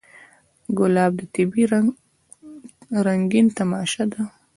[0.77, 1.85] ګلاب د طبیعت
[3.05, 4.21] رنګین تماشه ده.